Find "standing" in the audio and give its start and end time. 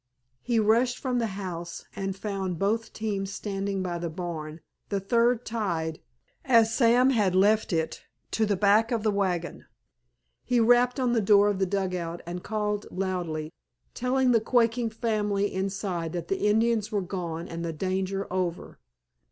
3.31-3.83